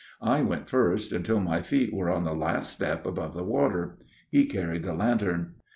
[0.23, 3.99] I went first, until my feet were on the last step above the water.
[4.31, 5.53] He carried the lantern.